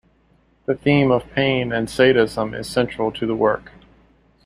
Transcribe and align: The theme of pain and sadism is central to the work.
The 0.65 0.73
theme 0.73 1.11
of 1.11 1.29
pain 1.29 1.71
and 1.71 1.87
sadism 1.87 2.55
is 2.55 2.67
central 2.67 3.11
to 3.11 3.27
the 3.27 3.35
work. 3.35 3.71